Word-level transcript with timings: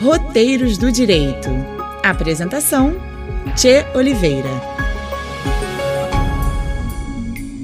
Roteiros 0.00 0.76
do 0.76 0.92
Direito. 0.92 1.48
Apresentação: 2.02 2.94
Tchê 3.56 3.86
Oliveira. 3.94 4.50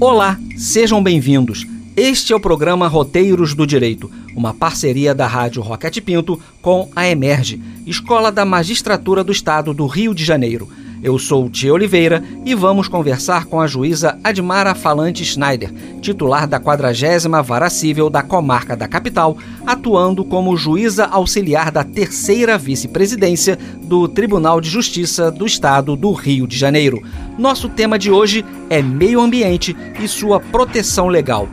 Olá, 0.00 0.38
sejam 0.56 1.02
bem-vindos. 1.02 1.66
Este 1.94 2.32
é 2.32 2.36
o 2.36 2.40
programa 2.40 2.88
Roteiros 2.88 3.54
do 3.54 3.66
Direito, 3.66 4.10
uma 4.34 4.54
parceria 4.54 5.14
da 5.14 5.26
Rádio 5.26 5.60
Roquete 5.60 6.00
Pinto 6.00 6.40
com 6.62 6.88
a 6.96 7.06
Emerge, 7.06 7.60
Escola 7.86 8.32
da 8.32 8.46
Magistratura 8.46 9.22
do 9.22 9.30
Estado 9.30 9.74
do 9.74 9.86
Rio 9.86 10.14
de 10.14 10.24
Janeiro. 10.24 10.70
Eu 11.02 11.18
sou 11.18 11.50
Tia 11.50 11.74
Oliveira 11.74 12.22
e 12.44 12.54
vamos 12.54 12.86
conversar 12.86 13.46
com 13.46 13.60
a 13.60 13.66
juíza 13.66 14.16
Admara 14.22 14.72
Falante 14.72 15.24
Schneider, 15.24 15.72
titular 16.00 16.46
da 16.46 16.60
40 16.60 17.42
Vara 17.42 17.68
Cível 17.68 18.08
da 18.08 18.22
Comarca 18.22 18.76
da 18.76 18.86
Capital, 18.86 19.36
atuando 19.66 20.24
como 20.24 20.56
juíza 20.56 21.06
auxiliar 21.06 21.72
da 21.72 21.82
terceira 21.82 22.56
vice-presidência 22.56 23.58
do 23.82 24.06
Tribunal 24.06 24.60
de 24.60 24.70
Justiça 24.70 25.28
do 25.28 25.44
Estado 25.44 25.96
do 25.96 26.12
Rio 26.12 26.46
de 26.46 26.56
Janeiro. 26.56 27.02
Nosso 27.36 27.68
tema 27.68 27.98
de 27.98 28.08
hoje 28.08 28.44
é 28.70 28.80
meio 28.80 29.20
ambiente 29.20 29.76
e 30.00 30.06
sua 30.06 30.38
proteção 30.38 31.08
legal. 31.08 31.48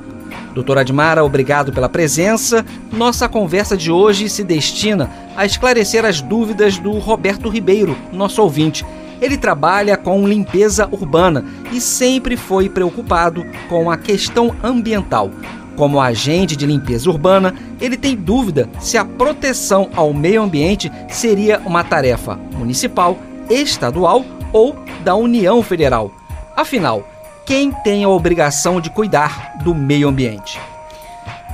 Doutora 0.54 0.82
Admara, 0.82 1.24
obrigado 1.24 1.74
pela 1.74 1.90
presença. 1.90 2.64
Nossa 2.92 3.28
conversa 3.28 3.76
de 3.76 3.92
hoje 3.92 4.30
se 4.30 4.44
destina 4.44 5.10
a 5.36 5.44
esclarecer 5.44 6.06
as 6.06 6.22
dúvidas 6.22 6.78
do 6.78 6.92
Roberto 6.92 7.50
Ribeiro, 7.50 7.98
nosso 8.14 8.44
ouvinte 8.44 8.86
ele 9.22 9.38
trabalha 9.38 9.98
com 9.98 10.28
limpeza 10.28 10.88
urbana 10.92 11.46
e 11.72 11.80
sempre 11.80 12.38
foi 12.38 12.70
preocupado 12.70 13.46
com 13.68 13.90
a 13.92 13.98
questão 13.98 14.56
ambiental. 14.64 15.30
Como 15.76 16.02
agente 16.02 16.56
de 16.56 16.66
limpeza 16.66 17.10
urbana, 17.10 17.54
ele 17.80 17.96
tem 17.96 18.16
dúvida 18.16 18.70
se 18.80 18.98
a 18.98 19.06
proteção 19.06 19.90
ao 19.96 20.14
meio 20.14 20.42
ambiente 20.42 20.92
seria 21.08 21.62
uma 21.66 21.84
tarefa 21.84 22.38
municipal, 22.58 23.18
estadual 23.50 24.26
ou 24.52 24.76
da 25.04 25.16
União 25.16 25.64
Federal. 25.64 26.12
Afinal, 26.56 27.08
quem 27.46 27.72
tem 27.72 28.04
a 28.04 28.10
obrigação 28.10 28.82
de 28.82 28.90
cuidar 28.90 29.58
do 29.64 29.74
meio 29.74 30.10
ambiente? 30.10 30.60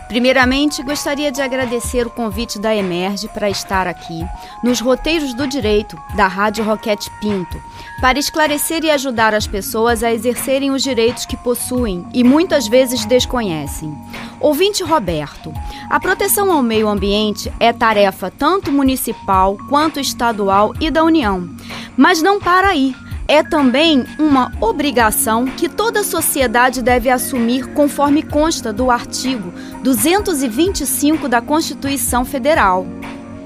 Primeiramente, 0.08 0.84
gostaria 0.84 1.32
de 1.32 1.42
agradecer 1.42 2.06
o 2.06 2.12
convite 2.12 2.60
da 2.60 2.76
Emerge 2.76 3.28
para 3.28 3.50
estar 3.50 3.88
aqui, 3.88 4.24
nos 4.64 4.80
Roteiros 4.80 5.34
do 5.34 5.48
Direito, 5.48 5.98
da 6.16 6.28
Rádio 6.28 6.64
Roquete 6.64 7.10
Pinto, 7.20 7.60
para 8.00 8.20
esclarecer 8.20 8.84
e 8.84 8.92
ajudar 8.92 9.34
as 9.34 9.48
pessoas 9.48 10.04
a 10.04 10.14
exercerem 10.14 10.70
os 10.70 10.84
direitos 10.84 11.26
que 11.26 11.36
possuem 11.36 12.06
e 12.14 12.24
muitas 12.24 12.68
vezes 12.68 13.04
desconhecem. 13.04 13.98
Ouvinte 14.40 14.84
Roberto, 14.84 15.52
a 15.90 16.00
proteção 16.00 16.52
ao 16.52 16.62
meio 16.62 16.88
ambiente 16.88 17.52
é 17.60 17.74
tarefa 17.74 18.30
tanto 18.30 18.72
municipal 18.72 19.58
quanto 19.70 20.00
estadual 20.00 20.74
e 20.80 20.92
da 20.92 21.04
União. 21.04 21.50
Mas 21.98 22.22
não 22.22 22.40
para 22.40 22.68
aí 22.68 22.96
é 23.28 23.44
também 23.44 24.06
uma 24.20 24.52
obrigação 24.62 25.46
que 25.46 25.68
toda 25.68 26.04
sociedade 26.04 26.82
deve 26.82 27.10
assumir, 27.10 27.68
conforme 27.74 28.22
consta 28.22 28.72
do 28.72 28.92
artigo 28.92 29.54
225 29.84 31.28
da 31.28 31.42
Constituição 31.42 32.24
Federal. 32.24 32.86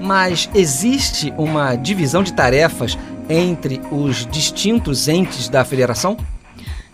Mas 0.00 0.48
existe 0.54 1.32
uma 1.36 1.76
divisão 1.76 2.22
de 2.22 2.32
tarefas 2.32 2.96
entre 3.28 3.80
os 3.90 4.26
distintos 4.26 5.08
entes 5.08 5.48
da 5.48 5.64
federação? 5.64 6.16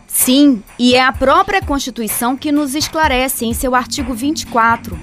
Sim, 0.06 0.62
e 0.78 0.94
é 0.94 1.04
a 1.04 1.12
própria 1.12 1.60
Constituição 1.60 2.36
que 2.36 2.50
nos 2.50 2.74
esclarece 2.74 3.44
em 3.44 3.52
seu 3.52 3.74
artigo 3.74 4.14
24 4.14 4.98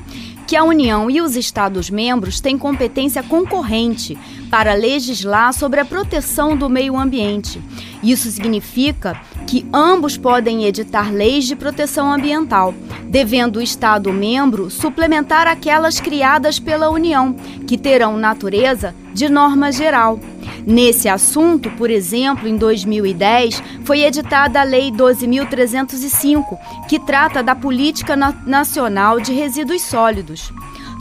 que 0.54 0.58
a 0.58 0.64
União 0.64 1.10
e 1.10 1.20
os 1.20 1.36
Estados-membros 1.36 2.40
têm 2.40 2.60
competência 2.60 3.24
concorrente 3.24 4.16
para 4.52 4.76
legislar 4.76 5.52
sobre 5.52 5.80
a 5.80 5.86
proteção 5.86 6.56
do 6.56 6.70
meio 6.70 6.96
ambiente. 6.96 7.60
Isso 8.04 8.30
significa 8.30 9.20
que 9.48 9.66
ambos 9.74 10.16
podem 10.16 10.66
editar 10.66 11.12
leis 11.12 11.46
de 11.46 11.56
proteção 11.56 12.14
ambiental, 12.14 12.72
devendo 13.06 13.58
o 13.58 13.62
Estado-membro 13.64 14.70
suplementar 14.70 15.48
aquelas 15.48 16.00
criadas 16.00 16.60
pela 16.60 16.92
União, 16.92 17.34
que 17.66 17.76
terão 17.76 18.16
natureza 18.16 18.94
de 19.12 19.28
norma 19.30 19.72
geral. 19.72 20.20
Nesse 20.66 21.10
assunto, 21.10 21.70
por 21.72 21.90
exemplo, 21.90 22.48
em 22.48 22.56
2010, 22.56 23.62
foi 23.84 24.04
editada 24.04 24.62
a 24.62 24.64
Lei 24.64 24.92
12.305, 24.92 26.58
que 26.88 27.00
trata 27.00 27.44
da 27.44 27.54
Política 27.54 28.16
Nacional 28.16 29.20
de 29.20 29.34
Resíduos 29.34 29.82
Sólidos. 29.82 30.54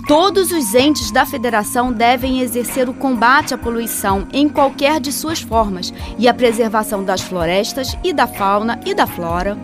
Todos 0.07 0.51
os 0.51 0.75
entes 0.75 1.13
da 1.13 1.25
federação 1.25 1.93
devem 1.93 2.41
exercer 2.41 2.89
o 2.89 2.95
combate 2.95 3.55
à 3.55 3.59
poluição 3.59 4.27
em 4.33 4.49
qualquer 4.49 5.01
de 5.01 5.13
suas 5.13 5.41
formas 5.41 5.95
e 6.19 6.27
a 6.27 6.35
preservação 6.35 7.05
das 7.05 7.21
florestas 7.21 7.97
e 8.03 8.13
da 8.13 8.27
fauna 8.27 8.81
e 8.85 8.95
da 8.95 9.07
flora. 9.07 9.57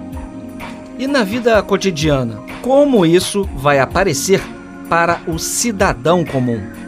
E 0.97 1.09
na 1.09 1.25
vida 1.25 1.61
cotidiana, 1.63 2.41
como 2.63 3.05
isso 3.05 3.49
vai 3.57 3.81
aparecer 3.81 4.41
para 4.89 5.21
o 5.27 5.39
cidadão 5.39 6.25
comum? 6.25 6.88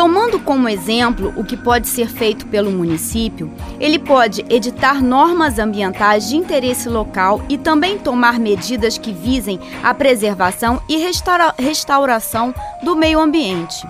Tomando 0.00 0.40
como 0.40 0.66
exemplo 0.66 1.30
o 1.36 1.44
que 1.44 1.58
pode 1.58 1.86
ser 1.86 2.08
feito 2.08 2.46
pelo 2.46 2.70
município, 2.70 3.52
ele 3.78 3.98
pode 3.98 4.42
editar 4.48 5.02
normas 5.02 5.58
ambientais 5.58 6.26
de 6.26 6.36
interesse 6.36 6.88
local 6.88 7.42
e 7.50 7.58
também 7.58 7.98
tomar 7.98 8.40
medidas 8.40 8.96
que 8.96 9.12
visem 9.12 9.60
a 9.82 9.92
preservação 9.92 10.80
e 10.88 10.96
restaura 10.96 11.54
restauração 11.58 12.54
do 12.82 12.96
meio 12.96 13.20
ambiente. 13.20 13.86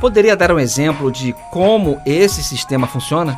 Poderia 0.00 0.36
dar 0.36 0.52
um 0.52 0.60
exemplo 0.60 1.10
de 1.10 1.34
como 1.50 2.00
esse 2.06 2.44
sistema 2.44 2.86
funciona? 2.86 3.36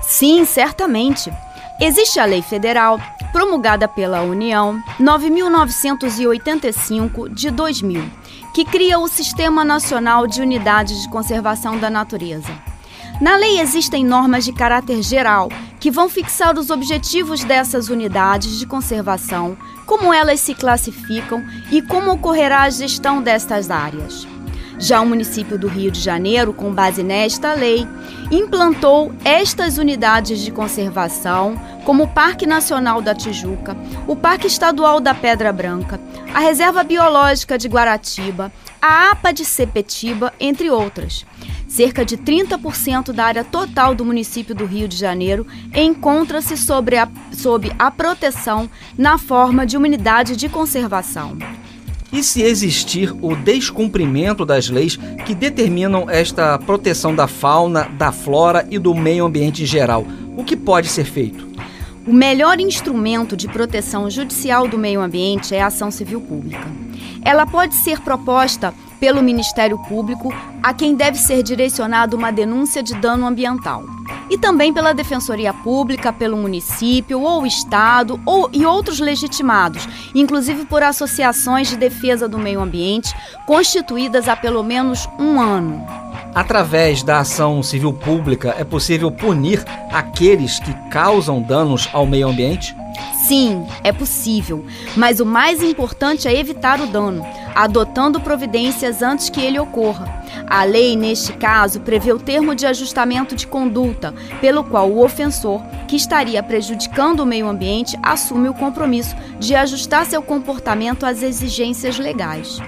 Sim, 0.00 0.46
certamente. 0.46 1.30
Existe 1.78 2.18
a 2.18 2.24
Lei 2.24 2.40
Federal, 2.40 2.98
promulgada 3.30 3.86
pela 3.86 4.22
União, 4.22 4.82
9.985 4.98 7.28
de 7.28 7.50
2000 7.50 8.20
que 8.60 8.64
cria 8.66 8.98
o 8.98 9.08
Sistema 9.08 9.64
Nacional 9.64 10.26
de 10.26 10.42
Unidades 10.42 11.00
de 11.00 11.08
Conservação 11.08 11.78
da 11.78 11.88
Natureza. 11.88 12.52
Na 13.18 13.34
lei 13.34 13.58
existem 13.58 14.04
normas 14.04 14.44
de 14.44 14.52
caráter 14.52 15.02
geral 15.02 15.48
que 15.78 15.90
vão 15.90 16.10
fixar 16.10 16.58
os 16.58 16.68
objetivos 16.68 17.42
dessas 17.42 17.88
unidades 17.88 18.58
de 18.58 18.66
conservação, 18.66 19.56
como 19.86 20.12
elas 20.12 20.40
se 20.40 20.54
classificam 20.54 21.42
e 21.72 21.80
como 21.80 22.10
ocorrerá 22.12 22.64
a 22.64 22.70
gestão 22.70 23.22
destas 23.22 23.70
áreas. 23.70 24.28
Já 24.80 25.02
o 25.02 25.06
município 25.06 25.58
do 25.58 25.68
Rio 25.68 25.90
de 25.90 26.00
Janeiro, 26.00 26.54
com 26.54 26.72
base 26.72 27.02
nesta 27.02 27.52
lei, 27.52 27.86
implantou 28.30 29.12
estas 29.22 29.76
unidades 29.76 30.40
de 30.40 30.50
conservação, 30.50 31.60
como 31.84 32.04
o 32.04 32.08
Parque 32.08 32.46
Nacional 32.46 33.02
da 33.02 33.14
Tijuca, 33.14 33.76
o 34.06 34.16
Parque 34.16 34.46
Estadual 34.46 34.98
da 34.98 35.14
Pedra 35.14 35.52
Branca, 35.52 36.00
a 36.32 36.40
Reserva 36.40 36.82
Biológica 36.82 37.58
de 37.58 37.68
Guaratiba, 37.68 38.50
a 38.80 39.10
APA 39.10 39.34
de 39.34 39.44
Sepetiba, 39.44 40.32
entre 40.40 40.70
outras. 40.70 41.26
Cerca 41.68 42.02
de 42.02 42.16
30% 42.16 43.12
da 43.12 43.26
área 43.26 43.44
total 43.44 43.94
do 43.94 44.04
município 44.04 44.54
do 44.54 44.64
Rio 44.64 44.88
de 44.88 44.96
Janeiro 44.96 45.46
encontra-se 45.74 46.56
sob 46.56 46.96
a, 46.96 47.06
sob 47.32 47.70
a 47.78 47.90
proteção 47.90 48.68
na 48.96 49.18
forma 49.18 49.66
de 49.66 49.76
uma 49.76 49.86
unidade 49.86 50.36
de 50.36 50.48
conservação. 50.48 51.36
E 52.12 52.24
se 52.24 52.42
existir 52.42 53.14
o 53.22 53.36
descumprimento 53.36 54.44
das 54.44 54.68
leis 54.68 54.96
que 55.24 55.34
determinam 55.34 56.10
esta 56.10 56.58
proteção 56.58 57.14
da 57.14 57.28
fauna, 57.28 57.84
da 57.84 58.10
flora 58.10 58.66
e 58.68 58.78
do 58.78 58.94
meio 58.94 59.24
ambiente 59.24 59.62
em 59.62 59.66
geral, 59.66 60.04
o 60.36 60.42
que 60.42 60.56
pode 60.56 60.88
ser 60.88 61.04
feito? 61.04 61.48
O 62.06 62.12
melhor 62.12 62.58
instrumento 62.58 63.36
de 63.36 63.46
proteção 63.46 64.10
judicial 64.10 64.66
do 64.66 64.76
meio 64.76 65.00
ambiente 65.00 65.54
é 65.54 65.62
a 65.62 65.66
ação 65.66 65.90
civil 65.90 66.20
pública. 66.20 66.66
Ela 67.22 67.46
pode 67.46 67.74
ser 67.74 68.00
proposta 68.00 68.74
pelo 68.98 69.22
Ministério 69.22 69.78
Público, 69.78 70.34
a 70.62 70.74
quem 70.74 70.94
deve 70.94 71.18
ser 71.18 71.42
direcionada 71.42 72.16
uma 72.16 72.30
denúncia 72.32 72.82
de 72.82 72.94
dano 72.96 73.26
ambiental. 73.26 73.84
E 74.30 74.38
também 74.38 74.72
pela 74.72 74.94
Defensoria 74.94 75.52
Pública, 75.52 76.12
pelo 76.12 76.36
município 76.36 77.20
ou 77.20 77.44
Estado 77.44 78.20
ou, 78.24 78.48
e 78.52 78.64
outros 78.64 79.00
legitimados, 79.00 79.88
inclusive 80.14 80.64
por 80.66 80.84
associações 80.84 81.68
de 81.68 81.76
defesa 81.76 82.28
do 82.28 82.38
meio 82.38 82.60
ambiente 82.60 83.12
constituídas 83.44 84.28
há 84.28 84.36
pelo 84.36 84.62
menos 84.62 85.08
um 85.18 85.40
ano. 85.40 85.84
Através 86.32 87.02
da 87.02 87.18
ação 87.18 87.60
civil 87.60 87.92
pública, 87.92 88.54
é 88.56 88.62
possível 88.62 89.10
punir 89.10 89.64
aqueles 89.90 90.60
que 90.60 90.72
causam 90.88 91.42
danos 91.42 91.88
ao 91.92 92.06
meio 92.06 92.28
ambiente? 92.28 92.76
Sim, 93.26 93.66
é 93.82 93.92
possível, 93.92 94.64
mas 94.96 95.20
o 95.20 95.26
mais 95.26 95.62
importante 95.62 96.28
é 96.28 96.36
evitar 96.36 96.80
o 96.80 96.86
dano, 96.86 97.24
adotando 97.54 98.20
providências 98.20 99.02
antes 99.02 99.28
que 99.28 99.40
ele 99.40 99.58
ocorra. 99.58 100.22
A 100.46 100.64
lei, 100.64 100.96
neste 100.96 101.32
caso, 101.32 101.80
prevê 101.80 102.12
o 102.12 102.18
termo 102.18 102.54
de 102.54 102.66
ajustamento 102.66 103.36
de 103.36 103.46
conduta, 103.46 104.14
pelo 104.40 104.64
qual 104.64 104.90
o 104.90 105.04
ofensor, 105.04 105.60
que 105.86 105.96
estaria 105.96 106.42
prejudicando 106.42 107.20
o 107.20 107.26
meio 107.26 107.48
ambiente, 107.48 107.98
assume 108.02 108.48
o 108.48 108.54
compromisso 108.54 109.14
de 109.38 109.54
ajustar 109.54 110.06
seu 110.06 110.22
comportamento 110.22 111.06
às 111.06 111.22
exigências 111.22 111.98
legais. 111.98 112.60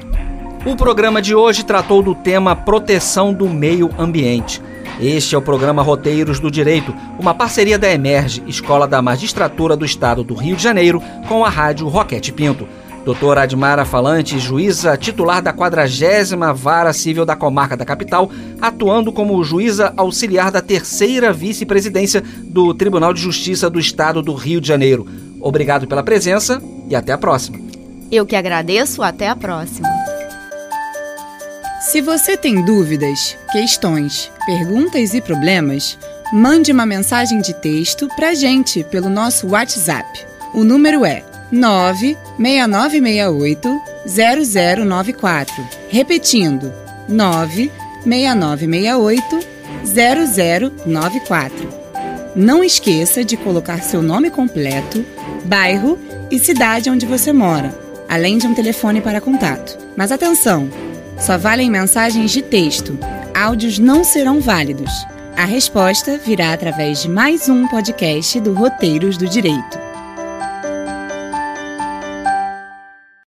O 0.65 0.77
programa 0.77 1.21
de 1.21 1.35
hoje 1.35 1.65
tratou 1.65 2.03
do 2.03 2.15
tema 2.15 2.55
proteção 2.55 3.35
do 3.35 3.49
meio 3.49 3.91
ambiente. 3.99 4.63
Este 5.01 5.35
é 5.35 5.39
o 5.39 5.43
programa 5.43 5.83
Roteiros 5.83 6.39
do 6.39 6.51
Direito, 6.51 6.95
uma 7.19 7.35
parceria 7.35 7.77
da 7.77 7.93
Emerge, 7.93 8.45
Escola 8.47 8.87
da 8.87 9.03
Magistratura 9.03 9.77
do 9.77 9.85
Estado 9.85 10.23
do 10.23 10.35
Rio 10.35 10.55
de 10.55 10.63
Janeiro, 10.63 11.03
com 11.27 11.45
a 11.45 11.49
Rádio 11.49 11.89
Roquete 11.89 12.33
Pinto. 12.33 12.69
Doutora 13.05 13.43
Admara 13.43 13.85
Falante, 13.85 14.39
juíza 14.39 14.97
titular 14.97 15.43
da 15.43 15.53
40 15.53 16.53
Vara 16.55 16.93
Civil 16.93 17.25
da 17.25 17.35
Comarca 17.35 17.77
da 17.77 17.85
Capital, 17.85 18.31
atuando 18.61 19.13
como 19.13 19.43
juíza 19.43 19.93
auxiliar 19.97 20.53
da 20.53 20.61
terceira 20.61 21.33
vice-presidência 21.33 22.23
do 22.45 22.73
Tribunal 22.73 23.13
de 23.13 23.21
Justiça 23.21 23.69
do 23.69 23.81
Estado 23.81 24.23
do 24.23 24.35
Rio 24.35 24.61
de 24.61 24.69
Janeiro. 24.69 25.07
Obrigado 25.41 25.89
pela 25.89 26.05
presença 26.05 26.63
e 26.89 26.95
até 26.95 27.11
a 27.13 27.19
próxima. 27.19 27.59
Eu 28.11 28.25
que 28.25 28.37
agradeço, 28.37 29.03
até 29.03 29.29
a 29.29 29.35
próxima. 29.35 29.89
Se 31.81 32.01
você 32.01 32.37
tem 32.37 32.65
dúvidas, 32.65 33.37
questões, 33.51 34.31
perguntas 34.47 35.13
e 35.13 35.21
problemas, 35.21 35.99
mande 36.33 36.71
uma 36.71 36.87
mensagem 36.87 37.41
de 37.41 37.53
texto 37.53 38.07
para 38.15 38.29
a 38.29 38.35
gente 38.35 38.85
pelo 38.85 39.11
nosso 39.11 39.49
WhatsApp. 39.49 40.07
O 40.55 40.63
número 40.63 41.05
é 41.05 41.25
96968 41.53 43.81
0094. 44.07 45.55
Repetindo, 45.89 46.73
96968 47.09 49.53
0094. 49.85 51.83
Não 52.35 52.65
esqueça 52.65 53.23
de 53.23 53.37
colocar 53.37 53.83
seu 53.83 54.01
nome 54.01 54.31
completo, 54.31 55.05
bairro 55.45 55.99
e 56.31 56.39
cidade 56.39 56.89
onde 56.89 57.05
você 57.05 57.31
mora, 57.33 57.79
além 58.09 58.39
de 58.39 58.47
um 58.47 58.55
telefone 58.55 59.03
para 59.03 59.21
contato. 59.21 59.77
Mas 59.95 60.11
atenção! 60.11 60.71
Só 61.19 61.37
valem 61.37 61.71
mensagens 61.71 62.31
de 62.31 62.41
texto. 62.41 62.99
Áudios 63.35 63.79
não 63.79 64.03
serão 64.03 64.41
válidos. 64.41 64.91
A 65.37 65.45
resposta 65.45 66.17
virá 66.19 66.55
através 66.55 67.03
de 67.03 67.09
mais 67.09 67.49
um 67.49 67.69
podcast 67.69 68.41
do 68.41 68.53
Roteiros 68.55 69.17
do 69.17 69.29
Direito. 69.29 69.92